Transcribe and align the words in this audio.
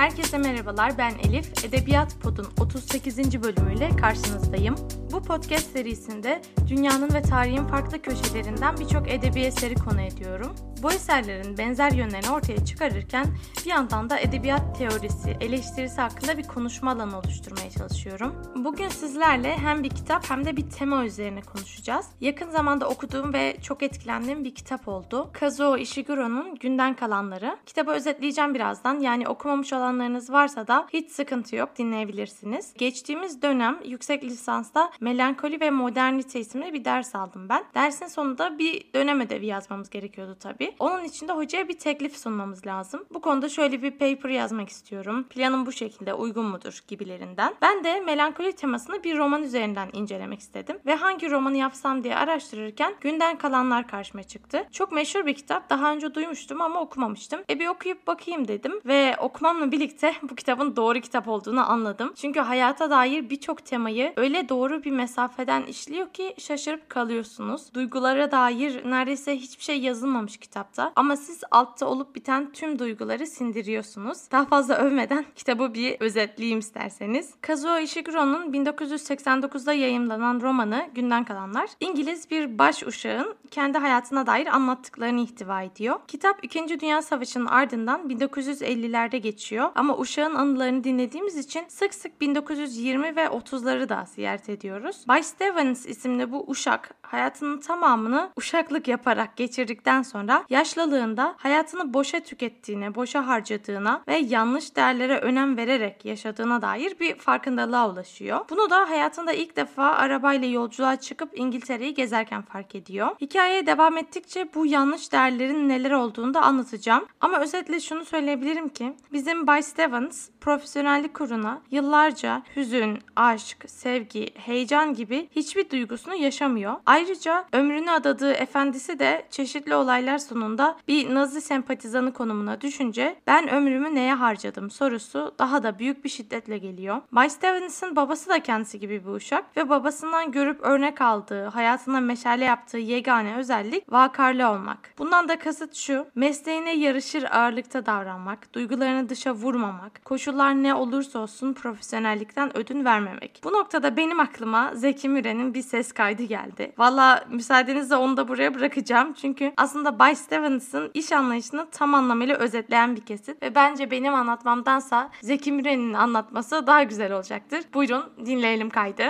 Herkese 0.00 0.38
merhabalar, 0.38 0.98
ben 0.98 1.14
Elif. 1.18 1.64
Edebiyat 1.64 2.20
Pod'un 2.22 2.46
38. 2.60 3.42
bölümüyle 3.42 3.96
karşınızdayım. 3.96 4.74
Bu 5.12 5.22
podcast 5.22 5.72
serisinde 5.72 6.42
dünyanın 6.68 7.14
ve 7.14 7.22
tarihin 7.22 7.64
farklı 7.64 8.02
köşelerinden 8.02 8.76
birçok 8.80 9.10
edebi 9.10 9.40
eseri 9.40 9.74
konu 9.74 10.00
ediyorum. 10.00 10.54
Bu 10.82 10.92
eserlerin 10.92 11.58
benzer 11.58 11.92
yönlerini 11.92 12.30
ortaya 12.30 12.64
çıkarırken 12.64 13.26
bir 13.64 13.70
yandan 13.70 14.10
da 14.10 14.18
edebiyat 14.18 14.78
teorisi, 14.78 15.36
eleştirisi 15.40 16.00
hakkında 16.00 16.38
bir 16.38 16.42
konuşma 16.42 16.90
alanı 16.90 17.18
oluşturmaya 17.18 17.70
çalışıyorum. 17.70 18.34
Bugün 18.56 18.88
sizlerle 18.88 19.56
hem 19.56 19.82
bir 19.82 19.90
kitap 19.90 20.30
hem 20.30 20.44
de 20.44 20.56
bir 20.56 20.70
tema 20.70 21.04
üzerine 21.04 21.40
konuşacağız. 21.40 22.06
Yakın 22.20 22.50
zamanda 22.50 22.88
okuduğum 22.88 23.32
ve 23.32 23.56
çok 23.62 23.82
etkilendiğim 23.82 24.44
bir 24.44 24.54
kitap 24.54 24.88
oldu. 24.88 25.30
Kazuo 25.32 25.76
Ishiguro'nun 25.76 26.54
Günden 26.54 26.96
Kalanları. 26.96 27.56
Kitabı 27.66 27.90
özetleyeceğim 27.90 28.54
birazdan. 28.54 29.00
Yani 29.00 29.28
okumamış 29.28 29.72
olanlarınız 29.72 30.30
varsa 30.30 30.66
da 30.66 30.86
hiç 30.92 31.10
sıkıntı 31.10 31.56
yok 31.56 31.78
dinleyebilirsiniz. 31.78 32.74
Geçtiğimiz 32.78 33.42
dönem 33.42 33.78
yüksek 33.84 34.24
lisansta 34.24 34.90
Melankoli 35.00 35.60
ve 35.60 35.70
Modernite 35.70 36.40
isimli 36.40 36.72
bir 36.72 36.84
ders 36.84 37.14
aldım 37.14 37.48
ben. 37.48 37.64
Dersin 37.74 38.06
sonunda 38.06 38.58
bir 38.58 38.84
dönem 38.94 39.20
ödevi 39.20 39.46
yazmamız 39.46 39.90
gerekiyordu 39.90 40.36
tabii. 40.40 40.74
Onun 40.78 41.04
için 41.04 41.28
de 41.28 41.32
hocaya 41.32 41.68
bir 41.68 41.78
teklif 41.78 42.16
sunmamız 42.16 42.66
lazım. 42.66 43.04
Bu 43.14 43.20
konuda 43.20 43.48
şöyle 43.48 43.82
bir 43.82 43.90
paper 43.90 44.30
yazmak 44.30 44.68
istiyorum. 44.68 45.24
Planım 45.24 45.66
bu 45.66 45.72
şekilde 45.72 46.14
uygun 46.14 46.44
mudur 46.44 46.80
gibilerinden. 46.88 47.54
Ben 47.62 47.84
de 47.84 48.00
melankoli 48.00 48.52
temasını 48.52 49.04
bir 49.04 49.18
roman 49.18 49.42
üzerinden 49.42 49.88
incelemek 49.92 50.40
istedim. 50.40 50.78
Ve 50.86 50.94
hangi 50.94 51.30
romanı 51.30 51.56
yapsam 51.56 52.04
diye 52.04 52.16
araştırırken 52.16 52.94
Günden 53.00 53.38
Kalanlar 53.38 53.88
karşıma 53.88 54.22
çıktı. 54.22 54.66
Çok 54.72 54.92
meşhur 54.92 55.26
bir 55.26 55.34
kitap. 55.34 55.70
Daha 55.70 55.92
önce 55.92 56.14
duymuştum 56.14 56.60
ama 56.60 56.80
okumamıştım. 56.80 57.40
E 57.50 57.58
bir 57.58 57.66
okuyup 57.66 58.06
bakayım 58.06 58.48
dedim. 58.48 58.80
Ve 58.86 59.16
okumamla 59.20 59.72
birlikte 59.72 60.14
bu 60.22 60.34
kitabın 60.34 60.76
doğru 60.76 61.00
kitap 61.00 61.28
olduğunu 61.28 61.70
anladım. 61.70 62.12
Çünkü 62.16 62.40
hayata 62.40 62.90
dair 62.90 63.30
birçok 63.30 63.64
temayı 63.66 64.12
öyle 64.16 64.48
doğru 64.48 64.84
bir 64.84 64.89
mesafeden 64.90 65.62
işliyor 65.62 66.08
ki 66.08 66.34
şaşırıp 66.38 66.90
kalıyorsunuz. 66.90 67.74
Duygulara 67.74 68.30
dair 68.30 68.90
neredeyse 68.90 69.36
hiçbir 69.36 69.64
şey 69.64 69.80
yazılmamış 69.80 70.36
kitapta. 70.36 70.92
Ama 70.96 71.16
siz 71.16 71.40
altta 71.50 71.86
olup 71.86 72.14
biten 72.14 72.52
tüm 72.52 72.78
duyguları 72.78 73.26
sindiriyorsunuz. 73.26 74.18
Daha 74.32 74.44
fazla 74.44 74.74
övmeden 74.74 75.24
kitabı 75.36 75.74
bir 75.74 75.96
özetleyeyim 76.00 76.58
isterseniz. 76.58 77.34
Kazuo 77.40 77.78
Ishiguro'nun 77.78 78.52
1989'da 78.52 79.72
yayımlanan 79.72 80.40
romanı 80.40 80.90
Günden 80.94 81.24
Kalanlar, 81.24 81.70
İngiliz 81.80 82.30
bir 82.30 82.58
baş 82.58 82.82
uşağın 82.82 83.34
kendi 83.50 83.78
hayatına 83.78 84.26
dair 84.26 84.46
anlattıklarını 84.46 85.20
ihtiva 85.20 85.62
ediyor. 85.62 86.00
Kitap 86.08 86.44
2. 86.44 86.80
Dünya 86.80 87.02
Savaşı'nın 87.02 87.46
ardından 87.46 88.10
1950'lerde 88.10 89.16
geçiyor 89.16 89.70
ama 89.74 89.98
uşağın 89.98 90.34
anılarını 90.34 90.84
dinlediğimiz 90.84 91.36
için 91.36 91.64
sık 91.68 91.94
sık 91.94 92.20
1920 92.20 93.16
ve 93.16 93.24
30'ları 93.24 93.88
da 93.88 94.04
ziyaret 94.14 94.48
ediyoruz. 94.48 94.79
Bay 95.08 95.22
Stevens 95.22 95.86
isimli 95.86 96.32
bu 96.32 96.44
uşak 96.46 96.90
hayatının 97.02 97.58
tamamını 97.58 98.30
uşaklık 98.36 98.88
yaparak 98.88 99.36
geçirdikten 99.36 100.02
sonra 100.02 100.44
yaşlılığında 100.50 101.34
hayatını 101.38 101.94
boşa 101.94 102.20
tükettiğine, 102.20 102.94
boşa 102.94 103.26
harcadığına 103.26 104.02
ve 104.08 104.16
yanlış 104.16 104.76
değerlere 104.76 105.18
önem 105.18 105.56
vererek 105.56 106.04
yaşadığına 106.04 106.62
dair 106.62 107.00
bir 107.00 107.14
farkındalığa 107.14 107.90
ulaşıyor. 107.90 108.40
Bunu 108.50 108.70
da 108.70 108.90
hayatında 108.90 109.32
ilk 109.32 109.56
defa 109.56 109.84
arabayla 109.90 110.48
yolculuğa 110.48 110.96
çıkıp 110.96 111.38
İngiltere'yi 111.38 111.94
gezerken 111.94 112.42
fark 112.42 112.74
ediyor. 112.74 113.08
Hikayeye 113.20 113.66
devam 113.66 113.96
ettikçe 113.96 114.48
bu 114.54 114.66
yanlış 114.66 115.12
değerlerin 115.12 115.68
neler 115.68 115.90
olduğunu 115.90 116.34
da 116.34 116.42
anlatacağım. 116.42 117.06
Ama 117.20 117.40
özetle 117.40 117.80
şunu 117.80 118.04
söyleyebilirim 118.04 118.68
ki 118.68 118.96
bizim 119.12 119.46
Bay 119.46 119.62
Stevens 119.62 120.28
profesyonellik 120.40 121.20
uğruna 121.20 121.62
yıllarca 121.70 122.42
hüzün, 122.56 122.98
aşk, 123.16 123.64
sevgi, 123.66 124.30
heyecan 124.34 124.69
gibi 124.70 125.28
hiçbir 125.36 125.70
duygusunu 125.70 126.14
yaşamıyor. 126.14 126.74
Ayrıca 126.86 127.44
ömrünü 127.52 127.90
adadığı 127.90 128.32
efendisi 128.32 128.98
de 128.98 129.26
çeşitli 129.30 129.74
olaylar 129.74 130.18
sonunda 130.18 130.76
bir 130.88 131.14
Nazi 131.14 131.40
sempatizanı 131.40 132.12
konumuna 132.12 132.60
düşünce 132.60 133.16
ben 133.26 133.50
ömrümü 133.50 133.94
neye 133.94 134.14
harcadım 134.14 134.70
sorusu 134.70 135.34
daha 135.38 135.62
da 135.62 135.78
büyük 135.78 136.04
bir 136.04 136.08
şiddetle 136.08 136.58
geliyor. 136.58 136.96
Bay 137.12 137.30
Stevens'ın 137.30 137.96
babası 137.96 138.30
da 138.30 138.42
kendisi 138.42 138.80
gibi 138.80 139.04
bir 139.06 139.10
uşak 139.10 139.56
ve 139.56 139.68
babasından 139.68 140.32
görüp 140.32 140.60
örnek 140.60 141.00
aldığı, 141.00 141.44
hayatına 141.44 142.00
meşale 142.00 142.44
yaptığı 142.44 142.78
yegane 142.78 143.36
özellik 143.36 143.92
vakarlı 143.92 144.48
olmak. 144.48 144.94
Bundan 144.98 145.28
da 145.28 145.38
kasıt 145.38 145.74
şu, 145.74 146.06
mesleğine 146.14 146.76
yarışır 146.76 147.24
ağırlıkta 147.36 147.86
davranmak, 147.86 148.54
duygularını 148.54 149.08
dışa 149.08 149.34
vurmamak, 149.34 150.04
koşullar 150.04 150.62
ne 150.62 150.74
olursa 150.74 151.18
olsun 151.18 151.52
profesyonellikten 151.52 152.56
ödün 152.56 152.84
vermemek. 152.84 153.40
Bu 153.44 153.52
noktada 153.52 153.96
benim 153.96 154.20
aklıma 154.20 154.49
Zeki 154.74 155.08
Müren'in 155.08 155.54
bir 155.54 155.62
ses 155.62 155.92
kaydı 155.92 156.22
geldi. 156.22 156.72
Valla 156.78 157.24
müsaadenizle 157.30 157.96
onu 157.96 158.16
da 158.16 158.28
buraya 158.28 158.54
bırakacağım. 158.54 159.12
Çünkü 159.12 159.52
aslında 159.56 159.98
Bay 159.98 160.14
Stevens'ın 160.14 160.90
iş 160.94 161.12
anlayışını 161.12 161.70
tam 161.70 161.94
anlamıyla 161.94 162.36
özetleyen 162.36 162.96
bir 162.96 163.00
kesit. 163.00 163.42
Ve 163.42 163.54
bence 163.54 163.90
benim 163.90 164.14
anlatmamdansa 164.14 165.10
Zeki 165.22 165.52
Müren'in 165.52 165.94
anlatması 165.94 166.66
daha 166.66 166.82
güzel 166.82 167.12
olacaktır. 167.12 167.64
Buyurun 167.74 168.12
dinleyelim 168.26 168.70
kaydı. 168.70 169.04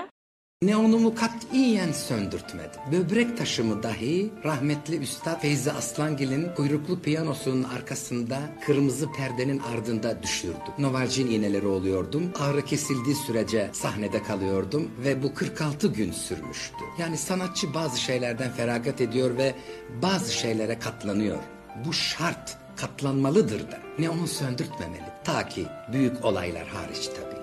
Neonumu 0.64 1.14
katiyen 1.14 1.92
söndürtmedi. 1.92 2.78
Böbrek 2.92 3.38
taşımı 3.38 3.82
dahi 3.82 4.30
rahmetli 4.44 4.96
Üstad 4.96 5.40
Feyzi 5.40 5.72
Aslangil'in 5.72 6.54
kuyruklu 6.56 7.00
piyanosunun 7.00 7.62
arkasında 7.62 8.38
kırmızı 8.66 9.12
perdenin 9.12 9.58
ardında 9.58 10.22
düşürdü. 10.22 10.70
Novalcin 10.78 11.30
iğneleri 11.30 11.66
oluyordum. 11.66 12.32
Ağrı 12.40 12.64
kesildiği 12.64 13.14
sürece 13.14 13.70
sahnede 13.72 14.22
kalıyordum 14.22 14.90
ve 15.04 15.22
bu 15.22 15.34
46 15.34 15.88
gün 15.88 16.12
sürmüştü. 16.12 16.84
Yani 16.98 17.18
sanatçı 17.18 17.74
bazı 17.74 18.00
şeylerden 18.00 18.50
feragat 18.50 19.00
ediyor 19.00 19.36
ve 19.36 19.54
bazı 20.02 20.32
şeylere 20.32 20.78
katlanıyor. 20.78 21.38
Bu 21.86 21.92
şart 21.92 22.56
katlanmalıdır 22.76 23.60
da. 23.60 23.78
Neonu 23.98 24.26
söndürtmemeli. 24.26 25.10
Ta 25.24 25.48
ki 25.48 25.66
büyük 25.92 26.24
olaylar 26.24 26.66
hariç 26.66 27.06
tabii. 27.06 27.39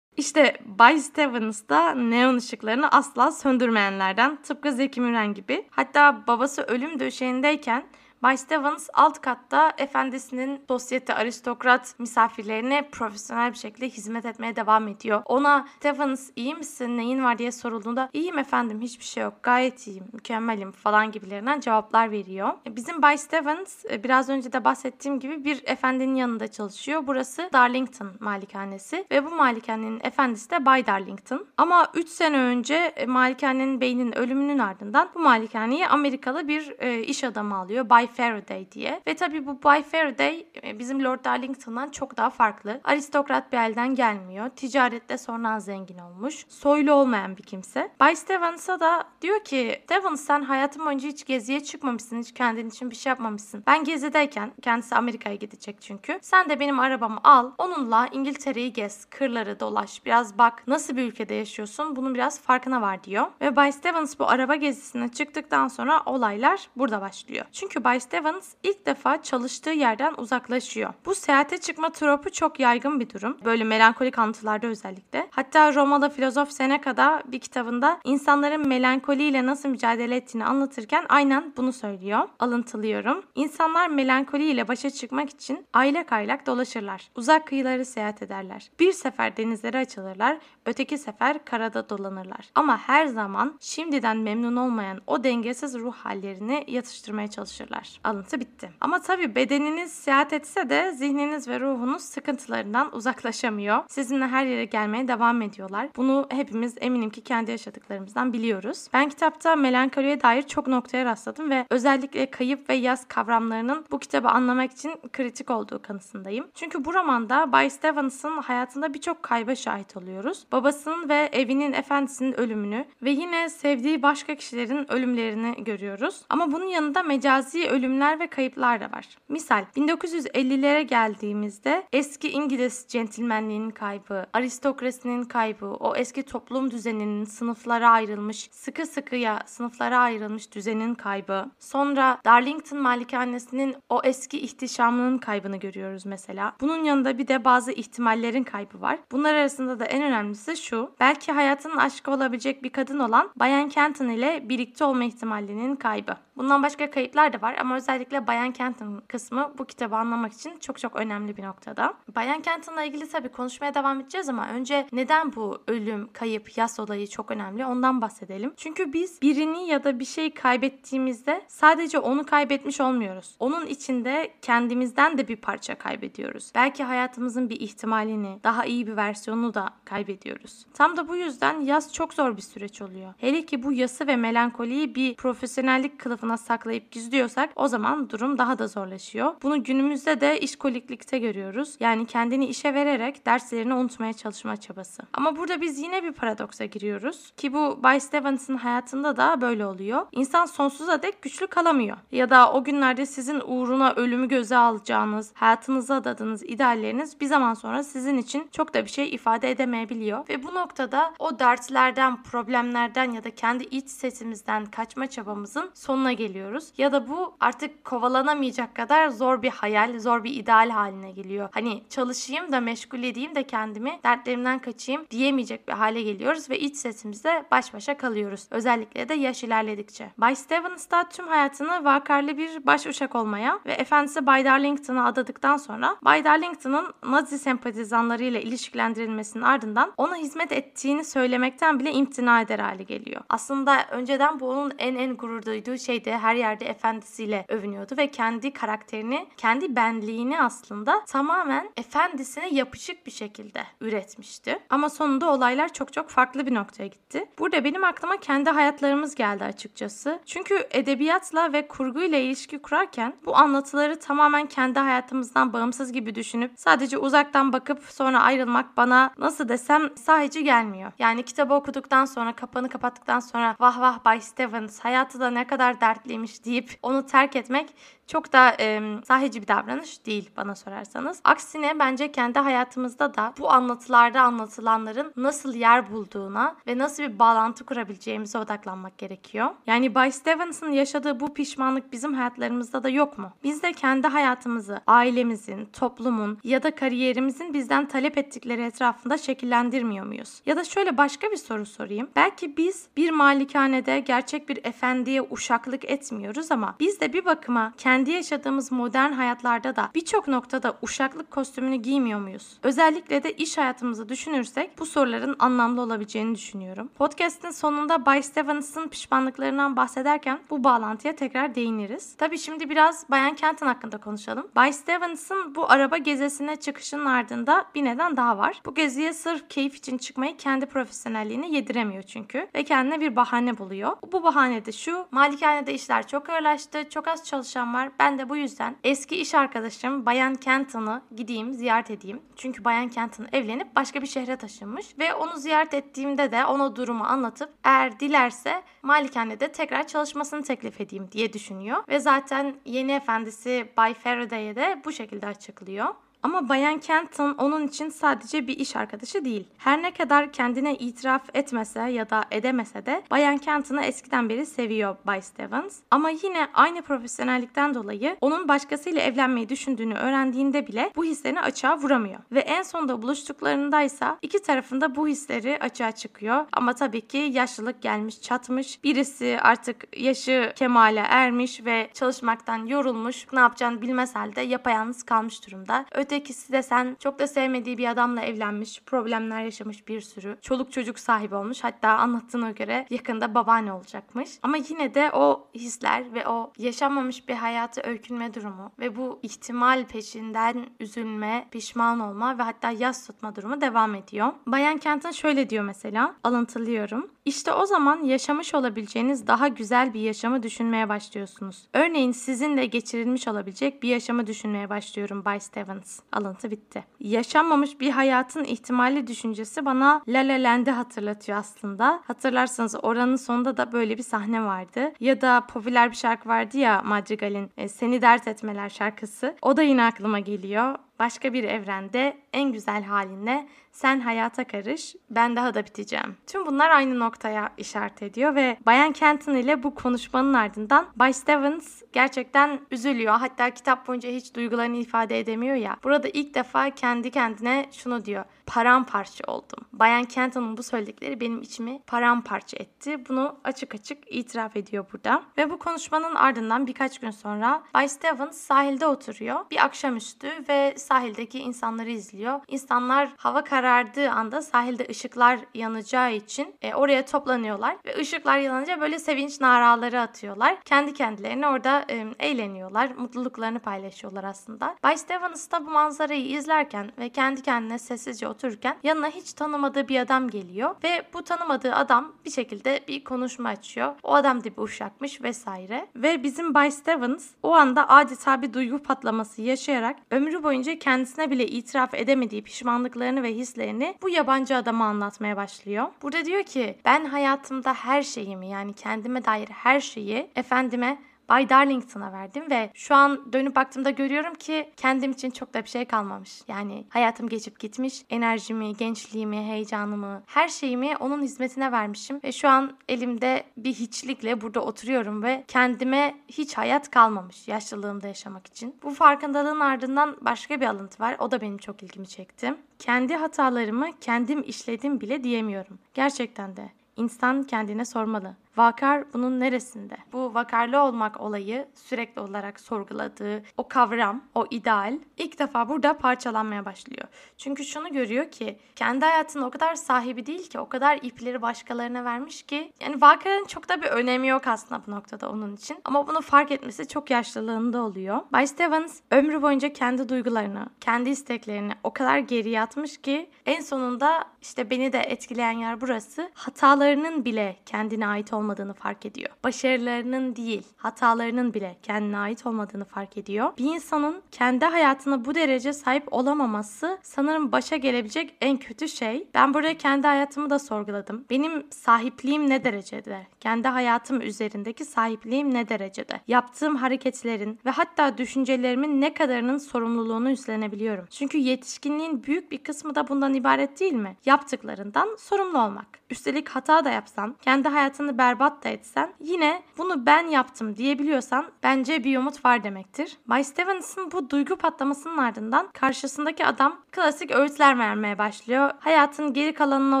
İşte 0.16 0.56
Bay 0.64 0.98
Stevens 0.98 1.68
da 1.68 1.94
neon 1.94 2.36
ışıklarını 2.36 2.88
asla 2.88 3.32
söndürmeyenlerden 3.32 4.36
tıpkı 4.42 4.72
Zeki 4.72 5.00
Müren 5.00 5.34
gibi. 5.34 5.66
Hatta 5.70 6.24
babası 6.26 6.62
ölüm 6.62 7.00
döşeğindeyken 7.00 7.84
Bay 8.22 8.36
Stevens 8.36 8.88
alt 8.94 9.20
katta 9.20 9.72
efendisinin 9.78 10.62
sosyete 10.68 11.14
aristokrat 11.14 11.94
misafirlerine 11.98 12.88
profesyonel 12.92 13.52
bir 13.52 13.58
şekilde 13.58 13.88
hizmet 13.88 14.24
etmeye 14.24 14.56
devam 14.56 14.88
ediyor. 14.88 15.22
Ona 15.24 15.66
Stevens 15.76 16.30
iyi 16.36 16.54
misin 16.54 16.96
neyin 16.96 17.24
var 17.24 17.38
diye 17.38 17.52
sorulduğunda 17.52 18.08
iyiyim 18.12 18.38
efendim 18.38 18.80
hiçbir 18.80 19.04
şey 19.04 19.22
yok 19.22 19.34
gayet 19.42 19.86
iyiyim 19.86 20.04
mükemmelim 20.12 20.72
falan 20.72 21.12
gibilerinden 21.12 21.60
cevaplar 21.60 22.10
veriyor. 22.10 22.50
Bizim 22.68 23.02
Bay 23.02 23.18
Stevens 23.18 23.84
biraz 24.04 24.28
önce 24.28 24.52
de 24.52 24.64
bahsettiğim 24.64 25.20
gibi 25.20 25.44
bir 25.44 25.62
efendinin 25.66 26.14
yanında 26.14 26.48
çalışıyor. 26.48 27.02
Burası 27.06 27.50
Darlington 27.52 28.10
malikanesi 28.20 29.04
ve 29.10 29.24
bu 29.24 29.30
malikanenin 29.30 30.00
efendisi 30.02 30.50
de 30.50 30.66
Bay 30.66 30.86
Darlington. 30.86 31.46
Ama 31.56 31.88
3 31.94 32.08
sene 32.08 32.38
önce 32.38 32.94
malikanenin 33.08 33.80
beynin 33.80 34.18
ölümünün 34.18 34.58
ardından 34.58 35.08
bu 35.14 35.18
malikaneyi 35.18 35.88
Amerikalı 35.88 36.48
bir 36.48 36.78
iş 37.00 37.24
adamı 37.24 37.56
alıyor. 37.56 37.90
Bay 37.90 38.05
Faraday 38.06 38.72
diye. 38.72 39.00
Ve 39.06 39.16
tabii 39.16 39.46
bu 39.46 39.62
Bay 39.62 39.82
Faraday 39.82 40.46
bizim 40.74 41.04
Lord 41.04 41.24
Darlington'dan 41.24 41.88
çok 41.88 42.16
daha 42.16 42.30
farklı. 42.30 42.80
Aristokrat 42.84 43.52
bir 43.52 43.58
elden 43.58 43.94
gelmiyor. 43.94 44.48
Ticarette 44.48 45.18
sonradan 45.18 45.58
zengin 45.58 45.98
olmuş. 45.98 46.46
Soylu 46.48 46.92
olmayan 46.92 47.36
bir 47.36 47.42
kimse. 47.42 47.90
Bay 48.00 48.16
Stevens'a 48.16 48.80
da 48.80 49.04
diyor 49.22 49.44
ki 49.44 49.80
Stevens 49.84 50.20
sen 50.20 50.42
hayatın 50.42 50.86
boyunca 50.86 51.08
hiç 51.08 51.24
geziye 51.26 51.64
çıkmamışsın. 51.64 52.20
Hiç 52.20 52.34
kendin 52.34 52.68
için 52.68 52.90
bir 52.90 52.96
şey 52.96 53.10
yapmamışsın. 53.10 53.64
Ben 53.66 53.84
gezideyken 53.84 54.52
kendisi 54.62 54.94
Amerika'ya 54.94 55.36
gidecek 55.36 55.80
çünkü. 55.80 56.18
Sen 56.22 56.48
de 56.48 56.60
benim 56.60 56.80
arabamı 56.80 57.18
al. 57.24 57.52
Onunla 57.58 58.08
İngiltere'yi 58.12 58.72
gez. 58.72 59.04
Kırları 59.04 59.60
dolaş. 59.60 60.04
Biraz 60.06 60.38
bak 60.38 60.62
nasıl 60.66 60.96
bir 60.96 61.02
ülkede 61.02 61.34
yaşıyorsun. 61.34 61.96
Bunun 61.96 62.14
biraz 62.14 62.40
farkına 62.40 62.82
var 62.82 63.04
diyor. 63.04 63.26
Ve 63.40 63.56
Bay 63.56 63.72
Stevens 63.72 64.18
bu 64.18 64.28
araba 64.28 64.54
gezisine 64.54 65.08
çıktıktan 65.08 65.68
sonra 65.68 66.02
olaylar 66.06 66.68
burada 66.76 67.00
başlıyor. 67.00 67.46
Çünkü 67.52 67.84
Bay 67.96 68.00
Stevens 68.00 68.54
ilk 68.62 68.86
defa 68.86 69.22
çalıştığı 69.22 69.70
yerden 69.70 70.14
uzaklaşıyor. 70.16 70.94
Bu 71.06 71.14
seyahate 71.14 71.58
çıkma 71.58 71.92
tropu 71.92 72.30
çok 72.30 72.60
yaygın 72.60 73.00
bir 73.00 73.10
durum. 73.10 73.36
Böyle 73.44 73.64
melankolik 73.64 74.18
anlatılarda 74.18 74.66
özellikle. 74.66 75.28
Hatta 75.30 75.74
Romalı 75.74 76.10
filozof 76.10 76.50
Seneca'da 76.50 77.22
bir 77.26 77.38
kitabında 77.38 78.00
insanların 78.04 78.68
melankoliyle 78.68 79.46
nasıl 79.46 79.68
mücadele 79.68 80.16
ettiğini 80.16 80.44
anlatırken 80.44 81.06
aynen 81.08 81.52
bunu 81.56 81.72
söylüyor. 81.72 82.28
Alıntılıyorum. 82.38 83.22
İnsanlar 83.34 83.88
melankoliyle 83.88 84.68
başa 84.68 84.90
çıkmak 84.90 85.30
için 85.30 85.66
aylak 85.72 86.12
aylak 86.12 86.46
dolaşırlar. 86.46 87.10
Uzak 87.14 87.46
kıyıları 87.46 87.84
seyahat 87.84 88.22
ederler. 88.22 88.70
Bir 88.80 88.92
sefer 88.92 89.36
denizlere 89.36 89.78
açılırlar, 89.78 90.38
öteki 90.66 90.98
sefer 90.98 91.44
karada 91.44 91.88
dolanırlar. 91.88 92.50
Ama 92.54 92.78
her 92.78 93.06
zaman 93.06 93.54
şimdiden 93.60 94.16
memnun 94.16 94.56
olmayan 94.56 95.00
o 95.06 95.24
dengesiz 95.24 95.74
ruh 95.74 95.94
hallerini 95.94 96.64
yatıştırmaya 96.68 97.28
çalışırlar. 97.28 98.00
Alıntı 98.04 98.40
bitti. 98.40 98.70
Ama 98.80 99.00
tabii 99.02 99.34
bedeniniz 99.34 99.92
seyahat 99.92 100.32
etse 100.32 100.70
de 100.70 100.92
zihniniz 100.92 101.48
ve 101.48 101.60
ruhunuz 101.60 102.02
sıkıntılarından 102.02 102.94
uzaklaşamıyor. 102.94 103.84
Sizinle 103.88 104.26
her 104.26 104.46
yere 104.46 104.64
gelmeye 104.64 105.08
devam 105.08 105.42
ediyorlar. 105.42 105.88
Bunu 105.96 106.26
hepimiz 106.30 106.74
eminim 106.80 107.10
ki 107.10 107.20
kendi 107.20 107.50
yaşadıklarımızdan 107.50 108.32
biliyoruz. 108.32 108.86
Ben 108.92 109.08
kitapta 109.08 109.56
melankoliye 109.56 110.22
dair 110.22 110.42
çok 110.42 110.66
noktaya 110.66 111.04
rastladım 111.04 111.50
ve 111.50 111.66
özellikle 111.70 112.30
kayıp 112.30 112.70
ve 112.70 112.74
yaz 112.74 113.08
kavramlarının 113.08 113.84
bu 113.90 113.98
kitabı 113.98 114.28
anlamak 114.28 114.72
için 114.72 114.92
kritik 115.12 115.50
olduğu 115.50 115.82
kanısındayım. 115.82 116.46
Çünkü 116.54 116.84
bu 116.84 116.94
romanda 116.94 117.52
Bay 117.52 117.70
Stevens'ın 117.70 118.38
hayatında 118.38 118.94
birçok 118.94 119.22
kayba 119.22 119.54
şahit 119.54 119.96
oluyoruz. 119.96 120.46
Babasının 120.56 121.08
ve 121.08 121.28
evinin 121.32 121.72
efendisinin 121.72 122.40
ölümünü 122.40 122.84
ve 123.02 123.10
yine 123.10 123.48
sevdiği 123.48 124.02
başka 124.02 124.34
kişilerin 124.34 124.92
ölümlerini 124.92 125.64
görüyoruz. 125.64 126.22
Ama 126.28 126.52
bunun 126.52 126.64
yanında 126.64 127.02
mecazi 127.02 127.68
ölümler 127.68 128.20
ve 128.20 128.26
kayıplar 128.26 128.80
da 128.80 128.84
var. 128.84 129.08
Misal 129.28 129.64
1950'lere 129.76 130.80
geldiğimizde 130.80 131.86
eski 131.92 132.30
İngiliz 132.30 132.84
centilmenliğinin 132.88 133.70
kaybı, 133.70 134.26
aristokrasinin 134.32 135.24
kaybı, 135.24 135.66
o 135.66 135.96
eski 135.96 136.22
toplum 136.22 136.70
düzeninin 136.70 137.24
sınıflara 137.24 137.90
ayrılmış, 137.90 138.48
sıkı 138.52 138.86
sıkıya 138.86 139.42
sınıflara 139.46 139.98
ayrılmış 139.98 140.54
düzenin 140.54 140.94
kaybı. 140.94 141.50
Sonra 141.58 142.18
Darlington 142.24 142.78
malikanesinin 142.78 143.76
o 143.88 144.00
eski 144.04 144.40
ihtişamının 144.40 145.18
kaybını 145.18 145.56
görüyoruz 145.56 146.06
mesela. 146.06 146.56
Bunun 146.60 146.84
yanında 146.84 147.18
bir 147.18 147.28
de 147.28 147.44
bazı 147.44 147.72
ihtimallerin 147.72 148.44
kaybı 148.44 148.80
var. 148.80 148.98
Bunlar 149.12 149.34
arasında 149.34 149.80
da 149.80 149.84
en 149.84 150.02
önemlisi 150.02 150.45
şu. 150.54 150.90
Belki 151.00 151.32
hayatının 151.32 151.76
aşkı 151.76 152.10
olabilecek 152.10 152.62
bir 152.62 152.70
kadın 152.70 152.98
olan 152.98 153.30
Bayan 153.36 153.68
Kenton 153.68 154.08
ile 154.08 154.48
birlikte 154.48 154.84
olma 154.84 155.04
ihtimalinin 155.04 155.76
kaybı. 155.76 156.16
Bundan 156.36 156.62
başka 156.62 156.90
kayıplar 156.90 157.32
da 157.32 157.42
var 157.42 157.56
ama 157.60 157.76
özellikle 157.76 158.26
Bayan 158.26 158.52
Kenton 158.52 159.02
kısmı 159.08 159.52
bu 159.58 159.64
kitabı 159.64 159.96
anlamak 159.96 160.32
için 160.32 160.58
çok 160.58 160.78
çok 160.78 160.96
önemli 160.96 161.36
bir 161.36 161.42
noktada. 161.42 161.94
Bayan 162.14 162.42
Kenton'la 162.42 162.82
ilgili 162.82 163.08
tabii 163.08 163.28
konuşmaya 163.28 163.74
devam 163.74 164.00
edeceğiz 164.00 164.28
ama 164.28 164.48
önce 164.48 164.86
neden 164.92 165.34
bu 165.36 165.62
ölüm, 165.66 166.12
kayıp, 166.12 166.56
yas 166.58 166.80
olayı 166.80 167.06
çok 167.06 167.30
önemli 167.30 167.66
ondan 167.66 168.00
bahsedelim. 168.00 168.52
Çünkü 168.56 168.92
biz 168.92 169.22
birini 169.22 169.68
ya 169.68 169.84
da 169.84 169.98
bir 169.98 170.04
şey 170.04 170.34
kaybettiğimizde 170.34 171.42
sadece 171.48 171.98
onu 171.98 172.26
kaybetmiş 172.26 172.80
olmuyoruz. 172.80 173.36
Onun 173.40 173.66
içinde 173.66 174.32
kendimizden 174.42 175.18
de 175.18 175.28
bir 175.28 175.36
parça 175.36 175.74
kaybediyoruz. 175.74 176.52
Belki 176.54 176.84
hayatımızın 176.84 177.50
bir 177.50 177.60
ihtimalini, 177.60 178.40
daha 178.44 178.64
iyi 178.64 178.86
bir 178.86 178.96
versiyonunu 178.96 179.54
da 179.54 179.68
kaybediyoruz. 179.84 180.35
Tam 180.74 180.96
da 180.96 181.08
bu 181.08 181.16
yüzden 181.16 181.60
yas 181.60 181.92
çok 181.92 182.14
zor 182.14 182.36
bir 182.36 182.42
süreç 182.42 182.82
oluyor. 182.82 183.14
Hele 183.18 183.46
ki 183.46 183.62
bu 183.62 183.72
yası 183.72 184.06
ve 184.06 184.16
melankoliyi 184.16 184.94
bir 184.94 185.14
profesyonellik 185.14 185.98
kılıfına 185.98 186.36
saklayıp 186.36 186.90
gizliyorsak 186.90 187.50
o 187.56 187.68
zaman 187.68 188.10
durum 188.10 188.38
daha 188.38 188.58
da 188.58 188.68
zorlaşıyor. 188.68 189.34
Bunu 189.42 189.64
günümüzde 189.64 190.20
de 190.20 190.40
işkoliklikte 190.40 191.18
görüyoruz. 191.18 191.76
Yani 191.80 192.06
kendini 192.06 192.46
işe 192.46 192.74
vererek 192.74 193.26
derslerini 193.26 193.74
unutmaya 193.74 194.12
çalışma 194.12 194.56
çabası. 194.56 195.02
Ama 195.12 195.36
burada 195.36 195.60
biz 195.60 195.78
yine 195.78 196.02
bir 196.02 196.12
paradoksa 196.12 196.64
giriyoruz 196.64 197.32
ki 197.36 197.52
bu 197.52 197.82
Bay 197.82 198.00
Stevens'ın 198.00 198.56
hayatında 198.56 199.16
da 199.16 199.40
böyle 199.40 199.66
oluyor. 199.66 200.06
İnsan 200.12 200.46
sonsuza 200.46 201.02
dek 201.02 201.22
güçlü 201.22 201.46
kalamıyor. 201.46 201.96
Ya 202.12 202.30
da 202.30 202.52
o 202.52 202.64
günlerde 202.64 203.06
sizin 203.06 203.42
uğruna 203.46 203.92
ölümü 203.92 204.28
göze 204.28 204.56
alacağınız, 204.56 205.32
hayatınıza 205.34 205.94
adadığınız 205.94 206.42
idealleriniz 206.42 207.20
bir 207.20 207.26
zaman 207.26 207.54
sonra 207.54 207.84
sizin 207.84 208.18
için 208.18 208.48
çok 208.52 208.74
da 208.74 208.84
bir 208.84 208.90
şey 208.90 209.14
ifade 209.14 209.50
edemeyebiliyor. 209.50 210.25
Ve 210.28 210.42
bu 210.42 210.54
noktada 210.54 211.12
o 211.18 211.38
dertlerden, 211.38 212.22
problemlerden 212.22 213.10
ya 213.10 213.24
da 213.24 213.34
kendi 213.34 213.64
iç 213.64 213.88
sesimizden 213.88 214.66
kaçma 214.66 215.06
çabamızın 215.06 215.70
sonuna 215.74 216.12
geliyoruz. 216.12 216.72
Ya 216.78 216.92
da 216.92 217.08
bu 217.08 217.36
artık 217.40 217.84
kovalanamayacak 217.84 218.74
kadar 218.74 219.08
zor 219.08 219.42
bir 219.42 219.50
hayal, 219.50 219.98
zor 219.98 220.24
bir 220.24 220.34
ideal 220.34 220.70
haline 220.70 221.12
geliyor. 221.12 221.48
Hani 221.52 221.82
çalışayım 221.90 222.52
da 222.52 222.60
meşgul 222.60 223.02
edeyim 223.02 223.34
de 223.34 223.42
kendimi 223.42 224.00
dertlerimden 224.04 224.58
kaçayım 224.58 225.06
diyemeyecek 225.10 225.68
bir 225.68 225.72
hale 225.72 226.02
geliyoruz 226.02 226.50
ve 226.50 226.58
iç 226.58 226.76
sesimizle 226.76 227.44
baş 227.50 227.74
başa 227.74 227.96
kalıyoruz. 227.96 228.46
Özellikle 228.50 229.08
de 229.08 229.14
yaş 229.14 229.44
ilerledikçe. 229.44 230.10
Bay 230.18 230.36
Stevens 230.36 230.90
da 230.90 231.08
tüm 231.08 231.28
hayatını 231.28 231.84
vakarlı 231.84 232.38
bir 232.38 232.66
baş 232.66 232.86
uşak 232.86 233.14
olmaya 233.14 233.60
ve 233.66 233.72
efendisi 233.72 234.26
Bay 234.26 234.44
Darlington'a 234.44 235.06
adadıktan 235.06 235.56
sonra 235.56 235.96
Bay 236.02 236.24
Darlington'ın 236.24 236.94
Nazi 237.02 237.38
sempatizanlarıyla 237.38 238.40
ilişkilendirilmesinin 238.40 239.44
ardından 239.44 239.92
ona 240.06 240.16
hizmet 240.16 240.52
ettiğini 240.52 241.04
söylemekten 241.04 241.80
bile 241.80 241.92
imtina 241.92 242.40
eder 242.40 242.58
hale 242.58 242.82
geliyor. 242.82 243.22
Aslında 243.28 243.86
önceden 243.90 244.40
bu 244.40 244.48
onun 244.50 244.72
en 244.78 244.94
en 244.94 245.16
gurur 245.16 245.46
duyduğu 245.46 245.78
şeydi. 245.78 246.10
Her 246.12 246.34
yerde 246.34 246.64
efendisiyle 246.64 247.44
övünüyordu 247.48 247.96
ve 247.96 248.10
kendi 248.10 248.52
karakterini, 248.52 249.28
kendi 249.36 249.76
benliğini 249.76 250.42
aslında 250.42 251.04
tamamen 251.04 251.70
efendisine 251.76 252.48
yapışık 252.48 253.06
bir 253.06 253.10
şekilde 253.10 253.62
üretmişti. 253.80 254.58
Ama 254.70 254.90
sonunda 254.90 255.30
olaylar 255.32 255.72
çok 255.72 255.92
çok 255.92 256.10
farklı 256.10 256.46
bir 256.46 256.54
noktaya 256.54 256.86
gitti. 256.86 257.28
Burada 257.38 257.64
benim 257.64 257.84
aklıma 257.84 258.16
kendi 258.16 258.50
hayatlarımız 258.50 259.14
geldi 259.14 259.44
açıkçası. 259.44 260.20
Çünkü 260.26 260.66
edebiyatla 260.70 261.52
ve 261.52 261.68
kurguyla 261.68 262.18
ilişki 262.18 262.58
kurarken 262.58 263.14
bu 263.26 263.36
anlatıları 263.36 263.98
tamamen 263.98 264.46
kendi 264.46 264.78
hayatımızdan 264.78 265.52
bağımsız 265.52 265.92
gibi 265.92 266.14
düşünüp 266.14 266.52
sadece 266.56 266.98
uzaktan 266.98 267.52
bakıp 267.52 267.82
sonra 267.82 268.20
ayrılmak 268.20 268.76
bana 268.76 269.10
nasıl 269.18 269.48
desem 269.48 269.95
sahici 269.98 270.44
gelmiyor. 270.44 270.92
Yani 270.98 271.22
kitabı 271.22 271.54
okuduktan 271.54 272.04
sonra 272.04 272.36
kapağını 272.36 272.68
kapattıktan 272.68 273.20
sonra 273.20 273.56
vah 273.60 273.80
vah 273.80 274.04
Bay 274.04 274.20
Stevens 274.20 274.80
hayatı 274.80 275.20
da 275.20 275.30
ne 275.30 275.46
kadar 275.46 275.80
dertliymiş 275.80 276.44
deyip 276.44 276.78
onu 276.82 277.06
terk 277.06 277.36
etmek 277.36 277.74
çok 278.06 278.32
da 278.32 278.56
e, 278.60 278.82
sahici 279.04 279.42
bir 279.42 279.48
davranış 279.48 280.06
değil 280.06 280.30
bana 280.36 280.54
sorarsanız. 280.54 281.20
Aksine 281.24 281.78
bence 281.78 282.12
kendi 282.12 282.38
hayatımızda 282.38 283.14
da 283.14 283.32
bu 283.38 283.52
anlatılarda 283.52 284.20
anlatılanların 284.22 285.12
nasıl 285.16 285.54
yer 285.54 285.90
bulduğuna 285.90 286.56
ve 286.66 286.78
nasıl 286.78 287.02
bir 287.02 287.18
bağlantı 287.18 287.66
kurabileceğimize 287.66 288.38
odaklanmak 288.38 288.98
gerekiyor. 288.98 289.50
Yani 289.66 289.94
Bay 289.94 290.12
Stevens'ın 290.12 290.70
yaşadığı 290.70 291.20
bu 291.20 291.34
pişmanlık 291.34 291.92
bizim 291.92 292.14
hayatlarımızda 292.14 292.82
da 292.82 292.88
yok 292.88 293.18
mu? 293.18 293.32
Biz 293.44 293.62
de 293.62 293.72
kendi 293.72 294.06
hayatımızı 294.06 294.80
ailemizin, 294.86 295.64
toplumun 295.64 296.38
ya 296.44 296.62
da 296.62 296.74
kariyerimizin 296.74 297.54
bizden 297.54 297.88
talep 297.88 298.18
ettikleri 298.18 298.62
etrafında 298.62 299.18
şekillendirmiyor 299.18 300.06
muyuz? 300.06 300.42
Ya 300.46 300.56
da 300.56 300.64
şöyle 300.64 300.96
başka 300.96 301.30
bir 301.30 301.36
soru 301.36 301.66
sorayım. 301.66 302.10
Belki 302.16 302.56
biz 302.56 302.86
bir 302.96 303.10
malikanede 303.10 304.00
gerçek 304.00 304.48
bir 304.48 304.64
efendiye 304.64 305.22
uşaklık 305.30 305.84
etmiyoruz 305.84 306.52
ama 306.52 306.76
biz 306.80 307.00
de 307.00 307.12
bir 307.12 307.24
bakıma 307.24 307.72
kendi 307.78 307.95
yaşadığımız 308.04 308.72
modern 308.72 309.12
hayatlarda 309.12 309.76
da 309.76 309.90
birçok 309.94 310.28
noktada 310.28 310.78
uşaklık 310.82 311.30
kostümünü 311.30 311.76
giymiyor 311.76 312.20
muyuz? 312.20 312.58
Özellikle 312.62 313.22
de 313.22 313.32
iş 313.32 313.58
hayatımızı 313.58 314.08
düşünürsek 314.08 314.78
bu 314.78 314.86
soruların 314.86 315.36
anlamlı 315.38 315.80
olabileceğini 315.80 316.34
düşünüyorum. 316.34 316.88
Podcast'in 316.98 317.50
sonunda 317.50 318.06
Bay 318.06 318.22
Stevens'ın 318.22 318.88
pişmanlıklarından 318.88 319.76
bahsederken 319.76 320.40
bu 320.50 320.64
bağlantıya 320.64 321.16
tekrar 321.16 321.54
değiniriz. 321.54 322.14
Tabii 322.18 322.38
şimdi 322.38 322.70
biraz 322.70 323.10
Bayan 323.10 323.34
Kenton 323.34 323.66
hakkında 323.66 323.98
konuşalım. 323.98 324.48
Bay 324.56 324.72
Stevens'ın 324.72 325.54
bu 325.54 325.70
araba 325.70 325.96
gezisine 325.96 326.56
çıkışının 326.56 327.06
ardında 327.06 327.64
bir 327.74 327.84
neden 327.84 328.16
daha 328.16 328.38
var. 328.38 328.60
Bu 328.66 328.74
geziye 328.74 329.12
sırf 329.12 329.48
keyif 329.48 329.76
için 329.76 329.98
çıkmayı 329.98 330.36
kendi 330.36 330.66
profesyonelliğini 330.66 331.54
yediremiyor 331.54 332.02
çünkü 332.02 332.48
ve 332.54 332.64
kendine 332.64 333.00
bir 333.00 333.16
bahane 333.16 333.58
buluyor. 333.58 333.96
Bu 334.12 334.22
bahane 334.22 334.64
de 334.66 334.72
şu, 334.72 335.06
malikanede 335.10 335.74
işler 335.74 336.06
çok 336.06 336.30
ağırlaştı, 336.30 336.88
çok 336.90 337.08
az 337.08 337.24
çalışan 337.24 337.74
var. 337.86 337.92
Ben 337.98 338.18
de 338.18 338.28
bu 338.28 338.36
yüzden 338.36 338.76
eski 338.84 339.16
iş 339.16 339.34
arkadaşım 339.34 340.06
Bayan 340.06 340.34
Kenton'ı 340.34 341.02
gideyim, 341.16 341.52
ziyaret 341.54 341.90
edeyim. 341.90 342.20
Çünkü 342.36 342.64
Bayan 342.64 342.88
Kenton 342.88 343.26
evlenip 343.32 343.76
başka 343.76 344.02
bir 344.02 344.06
şehre 344.06 344.36
taşınmış 344.36 344.98
ve 344.98 345.14
onu 345.14 345.38
ziyaret 345.38 345.74
ettiğimde 345.74 346.32
de 346.32 346.44
ona 346.44 346.76
durumu 346.76 347.04
anlatıp 347.04 347.50
eğer 347.64 348.00
dilerse 348.00 348.62
malikanede 348.82 349.52
tekrar 349.52 349.86
çalışmasını 349.86 350.42
teklif 350.42 350.80
edeyim 350.80 351.08
diye 351.12 351.32
düşünüyor. 351.32 351.84
Ve 351.88 351.98
zaten 351.98 352.54
yeni 352.64 352.92
efendisi 352.92 353.72
Bay 353.76 353.94
Faraday'e 353.94 354.56
de 354.56 354.82
bu 354.84 354.92
şekilde 354.92 355.26
açıklıyor. 355.26 355.94
Ama 356.26 356.48
Bayan 356.48 356.78
Kenton 356.78 357.34
onun 357.38 357.66
için 357.66 357.88
sadece 357.88 358.46
bir 358.46 358.58
iş 358.58 358.76
arkadaşı 358.76 359.24
değil. 359.24 359.46
Her 359.58 359.82
ne 359.82 359.90
kadar 359.90 360.32
kendine 360.32 360.74
itiraf 360.74 361.22
etmese 361.34 361.80
ya 361.80 362.10
da 362.10 362.24
edemese 362.30 362.86
de 362.86 363.02
Bayan 363.10 363.38
Kenton'ı 363.38 363.82
eskiden 363.82 364.28
beri 364.28 364.46
seviyor 364.46 364.96
Bay 365.04 365.22
Stevens. 365.22 365.78
Ama 365.90 366.10
yine 366.10 366.48
aynı 366.54 366.82
profesyonellikten 366.82 367.74
dolayı 367.74 368.16
onun 368.20 368.48
başkasıyla 368.48 369.00
evlenmeyi 369.00 369.48
düşündüğünü 369.48 369.94
öğrendiğinde 369.94 370.66
bile 370.66 370.92
bu 370.96 371.04
hislerini 371.04 371.40
açığa 371.40 371.78
vuramıyor. 371.78 372.20
Ve 372.32 372.40
en 372.40 372.62
sonunda 372.62 373.02
buluştuklarındaysa 373.02 374.18
iki 374.22 374.42
tarafında 374.42 374.96
bu 374.96 375.08
hisleri 375.08 375.58
açığa 375.60 375.92
çıkıyor. 375.92 376.44
Ama 376.52 376.72
tabii 376.72 377.00
ki 377.00 377.18
yaşlılık 377.18 377.82
gelmiş 377.82 378.22
çatmış. 378.22 378.84
Birisi 378.84 379.38
artık 379.42 379.98
yaşı 379.98 380.52
kemale 380.56 381.00
ermiş 381.00 381.64
ve 381.64 381.90
çalışmaktan 381.94 382.66
yorulmuş. 382.66 383.26
Ne 383.32 383.40
yapacağını 383.40 383.82
bilmez 383.82 384.14
halde 384.14 384.40
yapayalnız 384.40 385.02
kalmış 385.02 385.46
durumda. 385.46 385.86
Öte 385.92 386.15
ötekisi 386.16 386.52
de 386.52 386.62
sen 386.62 386.96
çok 387.00 387.18
da 387.18 387.26
sevmediği 387.26 387.78
bir 387.78 387.88
adamla 387.88 388.20
evlenmiş, 388.22 388.82
problemler 388.86 389.44
yaşamış 389.44 389.88
bir 389.88 390.00
sürü. 390.00 390.38
Çoluk 390.42 390.72
çocuk 390.72 390.98
sahibi 390.98 391.34
olmuş. 391.34 391.64
Hatta 391.64 391.88
anlattığına 391.88 392.50
göre 392.50 392.86
yakında 392.90 393.34
babaanne 393.34 393.72
olacakmış. 393.72 394.30
Ama 394.42 394.56
yine 394.56 394.94
de 394.94 395.10
o 395.12 395.48
hisler 395.54 396.14
ve 396.14 396.28
o 396.28 396.52
yaşanmamış 396.58 397.28
bir 397.28 397.34
hayatı 397.34 397.80
öykünme 397.84 398.34
durumu 398.34 398.72
ve 398.78 398.96
bu 398.96 399.18
ihtimal 399.22 399.84
peşinden 399.84 400.66
üzülme, 400.80 401.46
pişman 401.50 402.00
olma 402.00 402.38
ve 402.38 402.42
hatta 402.42 402.70
yas 402.70 403.06
tutma 403.06 403.36
durumu 403.36 403.60
devam 403.60 403.94
ediyor. 403.94 404.32
Bayan 404.46 404.78
Kenton 404.78 405.10
şöyle 405.10 405.50
diyor 405.50 405.64
mesela, 405.64 406.14
alıntılıyorum. 406.24 407.10
İşte 407.24 407.52
o 407.52 407.66
zaman 407.66 408.04
yaşamış 408.04 408.54
olabileceğiniz 408.54 409.26
daha 409.26 409.48
güzel 409.48 409.94
bir 409.94 410.00
yaşamı 410.00 410.42
düşünmeye 410.42 410.88
başlıyorsunuz. 410.88 411.68
Örneğin 411.72 412.12
sizinle 412.12 412.66
geçirilmiş 412.66 413.28
olabilecek 413.28 413.82
bir 413.82 413.88
yaşamı 413.88 414.26
düşünmeye 414.26 414.70
başlıyorum 414.70 415.24
Bay 415.24 415.40
Stevens. 415.40 415.95
Alıntı 416.12 416.50
bitti. 416.50 416.84
Yaşanmamış 417.00 417.80
bir 417.80 417.90
hayatın 417.90 418.44
ihtimali 418.44 419.06
düşüncesi 419.06 419.64
bana 419.64 420.02
La 420.08 420.18
La 420.18 420.42
Land'i 420.42 420.70
hatırlatıyor 420.70 421.38
aslında. 421.38 422.02
Hatırlarsanız 422.06 422.74
oranın 422.82 423.16
sonunda 423.16 423.56
da 423.56 423.72
böyle 423.72 423.98
bir 423.98 424.02
sahne 424.02 424.44
vardı. 424.44 424.92
Ya 425.00 425.20
da 425.20 425.46
popüler 425.46 425.90
bir 425.90 425.96
şarkı 425.96 426.28
vardı 426.28 426.58
ya 426.58 426.82
Madrigal'in 426.82 427.50
e, 427.56 427.68
Seni 427.68 428.02
Dert 428.02 428.28
Etmeler 428.28 428.68
şarkısı. 428.68 429.36
O 429.42 429.56
da 429.56 429.62
yine 429.62 429.84
aklıma 429.84 430.18
geliyor. 430.18 430.74
Başka 430.98 431.32
bir 431.32 431.44
evrende 431.44 432.16
en 432.32 432.52
güzel 432.52 432.82
halinle 432.82 433.48
sen 433.72 434.00
hayata 434.00 434.44
karış, 434.44 434.96
ben 435.10 435.36
daha 435.36 435.54
da 435.54 435.66
biteceğim. 435.66 436.16
Tüm 436.26 436.46
bunlar 436.46 436.70
aynı 436.70 436.98
noktaya 436.98 437.52
işaret 437.58 438.02
ediyor 438.02 438.34
ve 438.34 438.56
Bayan 438.66 438.92
Kenton 438.92 439.34
ile 439.34 439.62
bu 439.62 439.74
konuşmanın 439.74 440.34
ardından 440.34 440.86
Bay 440.96 441.12
Stevens 441.12 441.82
gerçekten 441.92 442.60
üzülüyor. 442.70 443.14
Hatta 443.14 443.50
kitap 443.50 443.88
boyunca 443.88 444.08
hiç 444.08 444.34
duygularını 444.34 444.76
ifade 444.76 445.18
edemiyor 445.18 445.56
ya. 445.56 445.76
Burada 445.84 446.08
ilk 446.08 446.34
defa 446.34 446.70
kendi 446.70 447.10
kendine 447.10 447.66
şunu 447.72 448.04
diyor. 448.04 448.24
Paramparça 448.46 449.24
oldum. 449.26 449.64
Bayan 449.72 450.04
Kenton'un 450.04 450.56
bu 450.56 450.62
söyledikleri 450.62 451.20
benim 451.20 451.42
içimi 451.42 451.82
paramparça 451.86 452.56
etti. 452.56 453.08
Bunu 453.08 453.36
açık 453.44 453.74
açık 453.74 454.14
itiraf 454.14 454.56
ediyor 454.56 454.86
burada. 454.92 455.22
Ve 455.38 455.50
bu 455.50 455.58
konuşmanın 455.58 456.14
ardından 456.14 456.66
birkaç 456.66 456.98
gün 456.98 457.10
sonra 457.10 457.62
Bay 457.74 457.88
Stevens 457.88 458.36
sahilde 458.38 458.86
oturuyor. 458.86 459.40
Bir 459.50 459.64
akşamüstü 459.64 460.28
ve 460.48 460.74
sahildeki 460.78 461.38
insanları 461.38 461.90
izliyor. 461.90 462.40
İnsanlar 462.48 463.08
hava 463.16 463.44
karardığı 463.44 464.10
anda 464.10 464.42
sahilde 464.42 464.86
ışıklar 464.90 465.38
yanacağı 465.54 466.12
için 466.12 466.54
e, 466.62 466.74
oraya 466.74 467.04
toplanıyorlar 467.04 467.76
ve 467.86 467.98
ışıklar 467.98 468.38
yanınca 468.38 468.80
böyle 468.80 468.98
sevinç 468.98 469.40
naraları 469.40 470.00
atıyorlar. 470.00 470.60
Kendi 470.64 470.94
kendilerine 470.94 471.48
orada 471.48 471.84
e, 471.90 472.06
eğleniyorlar. 472.18 472.90
Mutluluklarını 472.96 473.58
paylaşıyorlar 473.58 474.24
aslında. 474.24 474.76
Bay 474.82 474.96
Stevens 474.96 475.50
da 475.50 475.66
bu 475.66 475.70
manzarayı 475.70 476.26
izlerken 476.26 476.92
ve 476.98 477.08
kendi 477.08 477.42
kendine 477.42 477.78
sessizce 477.78 478.28
otururken 478.36 478.76
yanına 478.82 479.08
hiç 479.08 479.32
tanımadığı 479.32 479.88
bir 479.88 480.00
adam 480.00 480.28
geliyor 480.28 480.74
ve 480.84 481.02
bu 481.14 481.22
tanımadığı 481.22 481.74
adam 481.74 482.12
bir 482.24 482.30
şekilde 482.30 482.80
bir 482.88 483.04
konuşma 483.04 483.48
açıyor. 483.48 483.94
O 484.02 484.14
adam 484.14 484.40
da 484.40 484.44
bir 484.44 484.62
uşakmış 484.62 485.22
vesaire. 485.22 485.86
Ve 485.96 486.22
bizim 486.22 486.54
Bay 486.54 486.70
Stevens 486.70 487.30
o 487.42 487.52
anda 487.52 487.88
adeta 487.88 488.42
bir 488.42 488.52
duygu 488.52 488.82
patlaması 488.82 489.42
yaşayarak 489.42 489.96
ömrü 490.10 490.42
boyunca 490.42 490.78
kendisine 490.78 491.30
bile 491.30 491.46
itiraf 491.46 491.94
edemediği 491.94 492.42
pişmanlıklarını 492.42 493.22
ve 493.22 493.34
hislerini 493.34 493.94
bu 494.02 494.08
yabancı 494.08 494.56
adama 494.56 494.84
anlatmaya 494.84 495.36
başlıyor. 495.36 495.86
Burada 496.02 496.24
diyor 496.24 496.42
ki 496.42 496.78
ben 496.84 497.04
hayatımda 497.04 497.74
her 497.74 498.02
şeyimi 498.02 498.48
yani 498.48 498.72
kendime 498.72 499.24
dair 499.24 499.48
her 499.48 499.80
şeyi 499.80 500.30
efendime 500.36 500.98
Bay 501.28 501.48
Darlington'a 501.48 502.12
verdim 502.12 502.50
ve 502.50 502.70
şu 502.74 502.94
an 502.94 503.32
dönüp 503.32 503.56
baktığımda 503.56 503.90
görüyorum 503.90 504.34
ki 504.34 504.70
kendim 504.76 505.10
için 505.10 505.30
çok 505.30 505.54
da 505.54 505.62
bir 505.64 505.68
şey 505.68 505.84
kalmamış. 505.84 506.40
Yani 506.48 506.86
hayatım 506.88 507.28
geçip 507.28 507.60
gitmiş. 507.60 508.02
Enerjimi, 508.10 508.76
gençliğimi, 508.76 509.36
heyecanımı, 509.36 510.22
her 510.26 510.48
şeyimi 510.48 510.96
onun 510.96 511.22
hizmetine 511.22 511.72
vermişim 511.72 512.20
ve 512.24 512.32
şu 512.32 512.48
an 512.48 512.76
elimde 512.88 513.44
bir 513.56 513.72
hiçlikle 513.72 514.40
burada 514.40 514.60
oturuyorum 514.60 515.22
ve 515.22 515.44
kendime 515.48 516.14
hiç 516.28 516.58
hayat 516.58 516.90
kalmamış 516.90 517.48
yaşlılığımda 517.48 518.06
yaşamak 518.06 518.46
için. 518.46 518.76
Bu 518.82 518.90
farkındalığın 518.90 519.60
ardından 519.60 520.16
başka 520.20 520.60
bir 520.60 520.66
alıntı 520.66 521.02
var. 521.02 521.16
O 521.18 521.30
da 521.30 521.40
benim 521.40 521.58
çok 521.58 521.82
ilgimi 521.82 522.06
çekti. 522.06 522.54
Kendi 522.78 523.14
hatalarımı 523.14 523.86
kendim 524.00 524.42
işledim 524.42 525.00
bile 525.00 525.24
diyemiyorum. 525.24 525.78
Gerçekten 525.94 526.56
de. 526.56 526.70
İnsan 526.96 527.42
kendine 527.42 527.84
sormalı. 527.84 528.36
Vakar 528.56 529.12
bunun 529.12 529.40
neresinde? 529.40 529.96
Bu 530.12 530.34
vakarlı 530.34 530.82
olmak 530.82 531.20
olayı 531.20 531.68
sürekli 531.74 532.20
olarak 532.20 532.60
sorguladığı 532.60 533.42
o 533.56 533.68
kavram, 533.68 534.24
o 534.34 534.46
ideal 534.50 534.98
ilk 535.16 535.38
defa 535.38 535.68
burada 535.68 535.98
parçalanmaya 535.98 536.64
başlıyor. 536.64 537.08
Çünkü 537.36 537.64
şunu 537.64 537.92
görüyor 537.92 538.30
ki 538.30 538.58
kendi 538.76 539.04
hayatının 539.04 539.44
o 539.44 539.50
kadar 539.50 539.74
sahibi 539.74 540.26
değil 540.26 540.50
ki 540.50 540.58
o 540.58 540.68
kadar 540.68 540.98
ipleri 541.02 541.42
başkalarına 541.42 542.04
vermiş 542.04 542.42
ki 542.42 542.72
yani 542.80 543.00
vakarın 543.00 543.44
çok 543.44 543.68
da 543.68 543.82
bir 543.82 543.86
önemi 543.86 544.28
yok 544.28 544.46
aslında 544.46 544.82
bu 544.86 544.90
noktada 544.90 545.30
onun 545.30 545.56
için. 545.56 545.78
Ama 545.84 546.08
bunu 546.08 546.20
fark 546.20 546.50
etmesi 546.50 546.88
çok 546.88 547.10
yaşlılığında 547.10 547.82
oluyor. 547.82 548.20
Bay 548.32 548.46
Stevens 548.46 549.00
ömrü 549.10 549.42
boyunca 549.42 549.72
kendi 549.72 550.08
duygularını, 550.08 550.66
kendi 550.80 551.10
isteklerini 551.10 551.72
o 551.84 551.92
kadar 551.92 552.18
geriye 552.18 552.60
atmış 552.60 552.96
ki 552.96 553.30
en 553.46 553.60
sonunda 553.60 554.24
işte 554.42 554.70
beni 554.70 554.92
de 554.92 554.98
etkileyen 554.98 555.58
yer 555.58 555.80
burası. 555.80 556.30
Hatalarının 556.34 557.24
bile 557.24 557.56
kendine 557.66 558.06
ait 558.06 558.32
olmadığı 558.32 558.45
olmadığını 558.46 558.74
fark 558.74 559.06
ediyor. 559.06 559.30
Başarılarının 559.44 560.36
değil, 560.36 560.62
hatalarının 560.76 561.54
bile 561.54 561.76
kendine 561.82 562.18
ait 562.18 562.46
olmadığını 562.46 562.84
fark 562.84 563.18
ediyor. 563.18 563.52
Bir 563.58 563.64
insanın 563.64 564.22
kendi 564.30 564.64
hayatına 564.64 565.24
bu 565.24 565.34
derece 565.34 565.72
sahip 565.72 566.12
olamaması 566.12 566.98
sanırım 567.02 567.52
başa 567.52 567.76
gelebilecek 567.76 568.34
en 568.40 568.56
kötü 568.56 568.88
şey. 568.88 569.28
Ben 569.34 569.54
burada 569.54 569.78
kendi 569.78 570.06
hayatımı 570.06 570.50
da 570.50 570.58
sorguladım. 570.58 571.24
Benim 571.30 571.66
sahipliğim 571.70 572.50
ne 572.50 572.64
derecede? 572.64 573.26
Kendi 573.40 573.68
hayatım 573.68 574.20
üzerindeki 574.20 574.84
sahipliğim 574.84 575.54
ne 575.54 575.68
derecede? 575.68 576.20
Yaptığım 576.28 576.76
hareketlerin 576.76 577.58
ve 577.66 577.70
hatta 577.70 578.18
düşüncelerimin 578.18 579.00
ne 579.00 579.14
kadarının 579.14 579.58
sorumluluğunu 579.58 580.30
üstlenebiliyorum. 580.30 581.06
Çünkü 581.10 581.38
yetişkinliğin 581.38 582.22
büyük 582.22 582.52
bir 582.52 582.58
kısmı 582.58 582.94
da 582.94 583.08
bundan 583.08 583.34
ibaret 583.34 583.80
değil 583.80 583.92
mi? 583.92 584.16
Yaptıklarından 584.26 585.16
sorumlu 585.18 585.58
olmak. 585.58 585.86
Üstelik 586.10 586.48
hata 586.48 586.84
da 586.84 586.90
yapsan, 586.90 587.36
kendi 587.42 587.68
hayatını 587.68 588.18
berbat 588.18 588.35
berbat 588.36 588.64
da 588.64 588.68
etsen 588.68 589.12
yine 589.20 589.62
bunu 589.78 590.06
ben 590.06 590.26
yaptım 590.26 590.76
diyebiliyorsan 590.76 591.46
bence 591.62 592.04
bir 592.04 592.18
umut 592.18 592.44
var 592.44 592.64
demektir. 592.64 593.16
Bay 593.26 593.44
Stevens'ın 593.44 594.10
bu 594.12 594.30
duygu 594.30 594.56
patlamasının 594.56 595.16
ardından 595.16 595.68
karşısındaki 595.72 596.46
adam 596.46 596.76
klasik 596.92 597.30
öğütler 597.30 597.78
vermeye 597.78 598.18
başlıyor. 598.18 598.70
Hayatın 598.78 599.32
geri 599.32 599.54
kalanına 599.54 600.00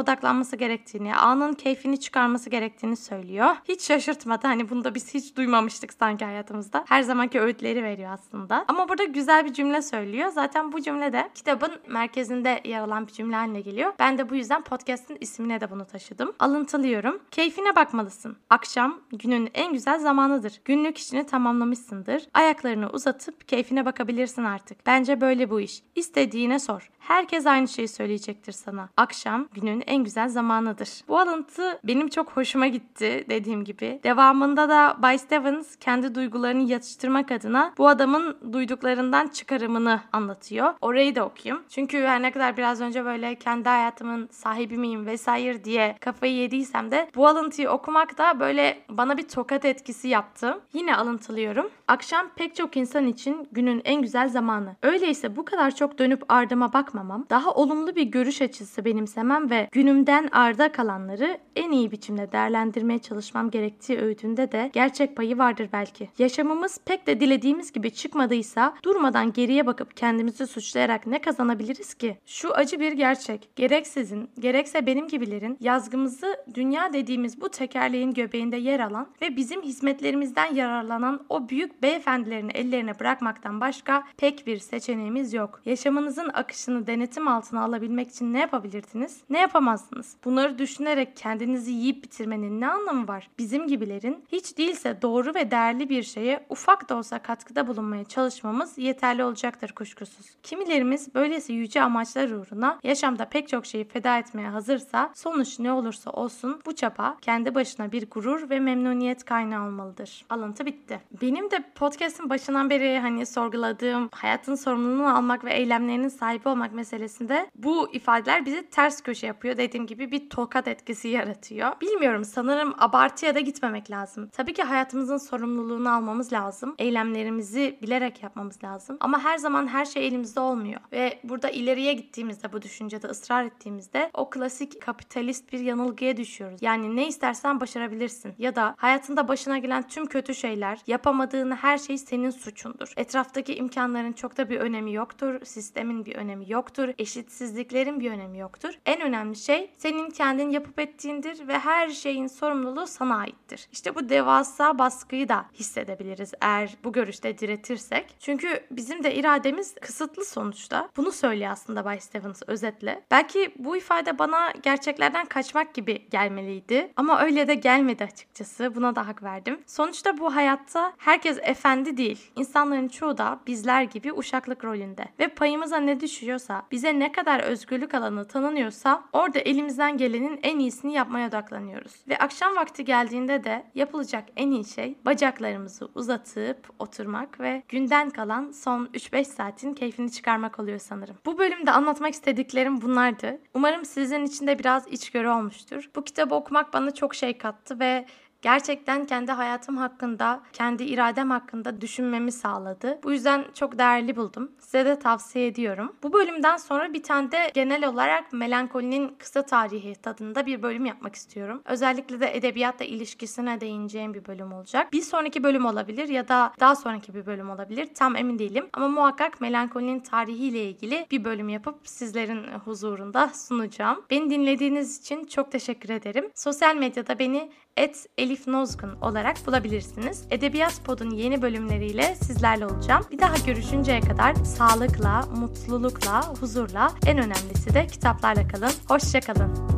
odaklanması 0.00 0.56
gerektiğini, 0.56 1.16
anın 1.16 1.52
keyfini 1.52 2.00
çıkarması 2.00 2.50
gerektiğini 2.50 2.96
söylüyor. 2.96 3.56
Hiç 3.68 3.82
şaşırtmadı. 3.82 4.46
Hani 4.46 4.70
bunu 4.70 4.84
da 4.84 4.94
biz 4.94 5.14
hiç 5.14 5.36
duymamıştık 5.36 5.92
sanki 5.92 6.24
hayatımızda. 6.24 6.84
Her 6.88 7.02
zamanki 7.02 7.40
öğütleri 7.40 7.82
veriyor 7.82 8.10
aslında. 8.12 8.64
Ama 8.68 8.88
burada 8.88 9.04
güzel 9.04 9.44
bir 9.44 9.52
cümle 9.52 9.82
söylüyor. 9.82 10.28
Zaten 10.28 10.72
bu 10.72 10.80
cümle 10.80 11.12
de 11.12 11.30
kitabın 11.34 11.72
merkezinde 11.88 12.60
yer 12.64 12.80
alan 12.80 13.06
bir 13.06 13.12
cümle 13.12 13.36
haline 13.36 13.60
geliyor. 13.60 13.92
Ben 13.98 14.18
de 14.18 14.30
bu 14.30 14.34
yüzden 14.34 14.62
podcast'in 14.62 15.18
ismine 15.20 15.60
de 15.60 15.70
bunu 15.70 15.86
taşıdım. 15.86 16.32
Alıntılıyorum. 16.38 17.18
Keyfine 17.30 17.76
bakmalısın. 17.76 18.25
Akşam 18.50 19.00
günün 19.10 19.50
en 19.54 19.72
güzel 19.72 19.98
zamanıdır. 19.98 20.60
Günlük 20.64 20.98
işini 20.98 21.26
tamamlamışsındır. 21.26 22.26
Ayaklarını 22.34 22.90
uzatıp 22.90 23.48
keyfine 23.48 23.84
bakabilirsin 23.84 24.44
artık. 24.44 24.86
Bence 24.86 25.20
böyle 25.20 25.50
bu 25.50 25.60
iş. 25.60 25.82
İstediğine 25.94 26.58
sor. 26.58 26.90
Herkes 26.98 27.46
aynı 27.46 27.68
şeyi 27.68 27.88
söyleyecektir 27.88 28.52
sana. 28.52 28.88
Akşam 28.96 29.48
günün 29.54 29.82
en 29.86 30.04
güzel 30.04 30.28
zamanıdır. 30.28 30.88
Bu 31.08 31.18
alıntı 31.18 31.80
benim 31.84 32.08
çok 32.08 32.30
hoşuma 32.30 32.66
gitti 32.66 33.24
dediğim 33.28 33.64
gibi. 33.64 34.00
Devamında 34.02 34.68
da 34.68 34.96
Bay 35.02 35.18
Stevens 35.18 35.76
kendi 35.76 36.14
duygularını 36.14 36.70
yatıştırmak 36.70 37.30
adına 37.30 37.72
bu 37.78 37.88
adamın 37.88 38.36
duyduklarından 38.52 39.28
çıkarımını 39.28 40.00
anlatıyor. 40.12 40.74
Orayı 40.80 41.14
da 41.14 41.24
okuyayım. 41.24 41.64
Çünkü 41.68 41.98
her 42.02 42.22
ne 42.22 42.30
kadar 42.30 42.56
biraz 42.56 42.80
önce 42.80 43.04
böyle 43.04 43.34
kendi 43.34 43.68
hayatımın 43.68 44.28
sahibi 44.32 44.76
miyim 44.78 45.06
vesaire 45.06 45.64
diye 45.64 45.96
kafayı 46.00 46.34
yediysem 46.34 46.90
de 46.90 47.10
bu 47.14 47.26
alıntıyı 47.26 47.70
okumak 47.70 48.05
da 48.18 48.40
böyle 48.40 48.78
bana 48.88 49.16
bir 49.16 49.28
tokat 49.28 49.64
etkisi 49.64 50.08
yaptı. 50.08 50.60
Yine 50.72 50.96
alıntılıyorum. 50.96 51.70
Akşam 51.88 52.28
pek 52.36 52.56
çok 52.56 52.76
insan 52.76 53.06
için 53.06 53.48
günün 53.52 53.82
en 53.84 54.02
güzel 54.02 54.28
zamanı. 54.28 54.76
Öyleyse 54.82 55.36
bu 55.36 55.44
kadar 55.44 55.74
çok 55.74 55.98
dönüp 55.98 56.22
ardıma 56.28 56.72
bakmamam, 56.72 57.26
daha 57.30 57.50
olumlu 57.50 57.96
bir 57.96 58.02
görüş 58.02 58.42
açısı 58.42 58.84
benimsemem 58.84 59.50
ve 59.50 59.68
günümden 59.72 60.28
arda 60.32 60.72
kalanları 60.72 61.38
en 61.56 61.70
iyi 61.70 61.90
biçimde 61.90 62.32
değerlendirmeye 62.32 62.98
çalışmam 62.98 63.50
gerektiği 63.50 63.98
öğüdünde 63.98 64.52
de 64.52 64.70
gerçek 64.72 65.16
payı 65.16 65.38
vardır 65.38 65.68
belki. 65.72 66.08
Yaşamımız 66.18 66.78
pek 66.84 67.06
de 67.06 67.20
dilediğimiz 67.20 67.72
gibi 67.72 67.90
çıkmadıysa 67.90 68.74
durmadan 68.82 69.32
geriye 69.32 69.66
bakıp 69.66 69.96
kendimizi 69.96 70.46
suçlayarak 70.46 71.06
ne 71.06 71.18
kazanabiliriz 71.18 71.94
ki? 71.94 72.18
Şu 72.26 72.54
acı 72.54 72.80
bir 72.80 72.92
gerçek. 72.92 73.48
Gerek 73.56 73.86
sizin, 73.86 74.30
gerekse 74.38 74.86
benim 74.86 75.08
gibilerin 75.08 75.56
yazgımızı 75.60 76.36
dünya 76.54 76.92
dediğimiz 76.92 77.40
bu 77.40 77.48
tekerleği 77.48 77.95
Beylerbeyi'nin 77.96 78.14
göbeğinde 78.14 78.56
yer 78.56 78.80
alan 78.80 79.08
ve 79.22 79.36
bizim 79.36 79.62
hizmetlerimizden 79.62 80.54
yararlanan 80.54 81.20
o 81.28 81.48
büyük 81.48 81.82
beyefendilerini 81.82 82.52
ellerine 82.52 83.00
bırakmaktan 83.00 83.60
başka 83.60 84.04
pek 84.16 84.46
bir 84.46 84.58
seçeneğimiz 84.58 85.34
yok. 85.34 85.60
Yaşamınızın 85.64 86.30
akışını 86.34 86.86
denetim 86.86 87.28
altına 87.28 87.64
alabilmek 87.64 88.10
için 88.10 88.32
ne 88.32 88.40
yapabilirdiniz? 88.40 89.20
Ne 89.30 89.38
yapamazsınız? 89.38 90.16
Bunları 90.24 90.58
düşünerek 90.58 91.16
kendinizi 91.16 91.72
yiyip 91.72 92.04
bitirmenin 92.04 92.60
ne 92.60 92.68
anlamı 92.68 93.08
var? 93.08 93.30
Bizim 93.38 93.66
gibilerin 93.66 94.24
hiç 94.32 94.58
değilse 94.58 95.02
doğru 95.02 95.34
ve 95.34 95.50
değerli 95.50 95.88
bir 95.88 96.02
şeye 96.02 96.46
ufak 96.48 96.88
da 96.88 96.96
olsa 96.96 97.18
katkıda 97.18 97.66
bulunmaya 97.66 98.04
çalışmamız 98.04 98.78
yeterli 98.78 99.24
olacaktır 99.24 99.72
kuşkusuz. 99.72 100.26
Kimilerimiz 100.42 101.14
böylesi 101.14 101.52
yüce 101.52 101.82
amaçlar 101.82 102.30
uğruna 102.30 102.78
yaşamda 102.82 103.24
pek 103.24 103.48
çok 103.48 103.66
şeyi 103.66 103.84
feda 103.84 104.18
etmeye 104.18 104.48
hazırsa 104.48 105.10
sonuç 105.14 105.58
ne 105.58 105.72
olursa 105.72 106.10
olsun 106.10 106.60
bu 106.66 106.74
çaba 106.74 107.16
kendi 107.20 107.54
başına 107.54 107.85
bir 107.92 108.10
gurur 108.10 108.50
ve 108.50 108.60
memnuniyet 108.60 109.24
kaynağı 109.24 109.66
olmalıdır. 109.66 110.24
Alıntı 110.30 110.66
bitti. 110.66 111.00
Benim 111.22 111.50
de 111.50 111.64
podcast'ın 111.74 112.30
başından 112.30 112.70
beri 112.70 112.98
hani 112.98 113.26
sorguladığım 113.26 114.08
hayatın 114.12 114.54
sorumluluğunu 114.54 115.16
almak 115.16 115.44
ve 115.44 115.54
eylemlerinin 115.54 116.08
sahibi 116.08 116.48
olmak 116.48 116.72
meselesinde 116.74 117.50
bu 117.54 117.92
ifadeler 117.92 118.46
bizi 118.46 118.70
ters 118.70 119.02
köşe 119.02 119.26
yapıyor. 119.26 119.56
Dediğim 119.56 119.86
gibi 119.86 120.10
bir 120.10 120.30
tokat 120.30 120.68
etkisi 120.68 121.08
yaratıyor. 121.08 121.80
Bilmiyorum 121.80 122.24
sanırım 122.24 122.74
abartıya 122.78 123.34
da 123.34 123.40
gitmemek 123.40 123.90
lazım. 123.90 124.28
Tabii 124.32 124.52
ki 124.54 124.62
hayatımızın 124.62 125.16
sorumluluğunu 125.16 125.94
almamız 125.94 126.32
lazım. 126.32 126.74
Eylemlerimizi 126.78 127.78
bilerek 127.82 128.22
yapmamız 128.22 128.64
lazım. 128.64 128.96
Ama 129.00 129.24
her 129.24 129.38
zaman 129.38 129.66
her 129.66 129.84
şey 129.84 130.06
elimizde 130.06 130.40
olmuyor. 130.40 130.80
Ve 130.92 131.20
burada 131.24 131.50
ileriye 131.50 131.92
gittiğimizde 131.92 132.52
bu 132.52 132.62
düşüncede 132.62 133.06
ısrar 133.06 133.44
ettiğimizde 133.44 134.10
o 134.14 134.30
klasik 134.30 134.82
kapitalist 134.82 135.52
bir 135.52 135.60
yanılgıya 135.60 136.16
düşüyoruz. 136.16 136.62
Yani 136.62 136.96
ne 136.96 137.08
istersen 137.08 137.60
başarabilirsin. 137.76 138.34
Ya 138.38 138.56
da 138.56 138.74
hayatında 138.78 139.28
başına 139.28 139.58
gelen 139.58 139.88
tüm 139.88 140.06
kötü 140.06 140.34
şeyler, 140.34 140.78
yapamadığın 140.86 141.50
her 141.50 141.78
şey 141.78 141.98
senin 141.98 142.30
suçundur. 142.30 142.92
Etraftaki 142.96 143.54
imkanların 143.54 144.12
çok 144.12 144.36
da 144.36 144.50
bir 144.50 144.60
önemi 144.60 144.92
yoktur. 144.92 145.40
Sistemin 145.44 146.04
bir 146.04 146.14
önemi 146.16 146.50
yoktur. 146.50 146.88
Eşitsizliklerin 146.98 148.00
bir 148.00 148.10
önemi 148.10 148.38
yoktur. 148.38 148.78
En 148.86 149.00
önemli 149.00 149.36
şey 149.36 149.70
senin 149.78 150.10
kendin 150.10 150.50
yapıp 150.50 150.78
ettiğindir 150.78 151.48
ve 151.48 151.58
her 151.58 151.88
şeyin 151.88 152.26
sorumluluğu 152.26 152.86
sana 152.86 153.16
aittir. 153.16 153.68
İşte 153.72 153.94
bu 153.94 154.08
devasa 154.08 154.78
baskıyı 154.78 155.28
da 155.28 155.46
hissedebiliriz 155.54 156.32
eğer 156.40 156.76
bu 156.84 156.92
görüşte 156.92 157.38
diretirsek. 157.38 158.16
Çünkü 158.18 158.60
bizim 158.70 159.04
de 159.04 159.14
irademiz 159.14 159.74
kısıtlı 159.74 160.24
sonuçta. 160.24 160.88
Bunu 160.96 161.12
söylüyor 161.12 161.50
aslında 161.50 161.84
Bay 161.84 162.00
Stevens 162.00 162.42
özetle. 162.46 163.02
Belki 163.10 163.54
bu 163.58 163.76
ifade 163.76 164.18
bana 164.18 164.52
gerçeklerden 164.62 165.26
kaçmak 165.26 165.74
gibi 165.74 166.08
gelmeliydi. 166.10 166.92
Ama 166.96 167.20
öyle 167.20 167.48
de 167.48 167.54
gelmedi 167.66 168.04
açıkçası. 168.04 168.74
Buna 168.74 168.96
da 168.96 169.06
hak 169.06 169.22
verdim. 169.22 169.60
Sonuçta 169.66 170.18
bu 170.18 170.34
hayatta 170.34 170.92
herkes 170.98 171.38
efendi 171.42 171.96
değil. 171.96 172.30
İnsanların 172.36 172.88
çoğu 172.88 173.18
da 173.18 173.40
bizler 173.46 173.82
gibi 173.82 174.12
uşaklık 174.12 174.64
rolünde. 174.64 175.04
Ve 175.18 175.28
payımıza 175.28 175.76
ne 175.76 176.00
düşüyorsa, 176.00 176.62
bize 176.70 176.98
ne 176.98 177.12
kadar 177.12 177.40
özgürlük 177.40 177.94
alanı 177.94 178.28
tanınıyorsa 178.28 179.04
orada 179.12 179.38
elimizden 179.38 179.96
gelenin 179.96 180.40
en 180.42 180.58
iyisini 180.58 180.92
yapmaya 180.92 181.28
odaklanıyoruz. 181.28 181.92
Ve 182.08 182.18
akşam 182.18 182.56
vakti 182.56 182.84
geldiğinde 182.84 183.44
de 183.44 183.64
yapılacak 183.74 184.24
en 184.36 184.50
iyi 184.50 184.64
şey 184.64 184.98
bacaklarımızı 185.04 185.88
uzatıp 185.94 186.70
oturmak 186.78 187.40
ve 187.40 187.62
günden 187.68 188.10
kalan 188.10 188.50
son 188.50 188.86
3-5 188.86 189.24
saatin 189.24 189.74
keyfini 189.74 190.12
çıkarmak 190.12 190.58
oluyor 190.58 190.78
sanırım. 190.78 191.16
Bu 191.26 191.38
bölümde 191.38 191.70
anlatmak 191.70 192.14
istediklerim 192.14 192.80
bunlardı. 192.80 193.38
Umarım 193.54 193.84
sizin 193.84 194.24
için 194.24 194.46
de 194.46 194.58
biraz 194.58 194.86
içgörü 194.88 195.28
olmuştur. 195.28 195.90
Bu 195.96 196.04
kitabı 196.04 196.34
okumak 196.34 196.72
bana 196.72 196.90
çok 196.90 197.14
şey 197.14 197.38
kattı 197.38 197.55
ve 197.70 198.06
gerçekten 198.46 199.06
kendi 199.06 199.32
hayatım 199.32 199.76
hakkında, 199.76 200.42
kendi 200.52 200.84
iradem 200.84 201.30
hakkında 201.30 201.80
düşünmemi 201.80 202.32
sağladı. 202.32 202.98
Bu 203.04 203.12
yüzden 203.12 203.44
çok 203.54 203.78
değerli 203.78 204.16
buldum. 204.16 204.52
Size 204.58 204.86
de 204.86 204.98
tavsiye 204.98 205.46
ediyorum. 205.46 205.96
Bu 206.02 206.12
bölümden 206.12 206.56
sonra 206.56 206.92
bir 206.92 207.02
tane 207.02 207.30
de 207.30 207.50
genel 207.54 207.88
olarak 207.88 208.32
melankolinin 208.32 209.16
kısa 209.18 209.42
tarihi 209.42 209.94
tadında 209.94 210.46
bir 210.46 210.62
bölüm 210.62 210.84
yapmak 210.84 211.14
istiyorum. 211.14 211.62
Özellikle 211.64 212.20
de 212.20 212.36
edebiyatla 212.36 212.84
ilişkisine 212.84 213.60
değineceğim 213.60 214.14
bir 214.14 214.26
bölüm 214.26 214.52
olacak. 214.52 214.92
Bir 214.92 215.02
sonraki 215.02 215.44
bölüm 215.44 215.66
olabilir 215.66 216.08
ya 216.08 216.28
da 216.28 216.52
daha 216.60 216.76
sonraki 216.76 217.14
bir 217.14 217.26
bölüm 217.26 217.50
olabilir. 217.50 217.88
Tam 217.94 218.16
emin 218.16 218.38
değilim. 218.38 218.68
Ama 218.72 218.88
muhakkak 218.88 219.40
melankolinin 219.40 220.00
tarihiyle 220.00 220.64
ilgili 220.64 221.06
bir 221.10 221.24
bölüm 221.24 221.48
yapıp 221.48 221.78
sizlerin 221.84 222.44
huzurunda 222.64 223.28
sunacağım. 223.28 224.04
Beni 224.10 224.30
dinlediğiniz 224.30 225.00
için 225.00 225.24
çok 225.24 225.52
teşekkür 225.52 225.88
ederim. 225.88 226.30
Sosyal 226.34 226.76
medyada 226.76 227.18
beni 227.18 227.50
et 227.76 228.06
Elif 228.18 228.46
Nozgun 228.46 228.96
olarak 229.00 229.46
bulabilirsiniz. 229.46 230.24
Edebiyat 230.30 230.84
Pod'un 230.84 231.10
yeni 231.10 231.42
bölümleriyle 231.42 232.14
sizlerle 232.14 232.66
olacağım. 232.66 233.04
Bir 233.10 233.18
daha 233.18 233.36
görüşünceye 233.46 234.00
kadar 234.00 234.34
sağlıkla, 234.34 235.22
mutlulukla, 235.36 236.34
huzurla 236.40 236.92
en 237.06 237.18
önemlisi 237.18 237.74
de 237.74 237.86
kitaplarla 237.86 238.48
kalın. 238.48 238.72
Hoşçakalın. 238.88 239.75